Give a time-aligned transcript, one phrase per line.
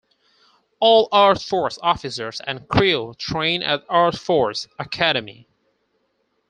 [0.79, 5.47] All EarthForce officers and crew train at EarthForce Academy.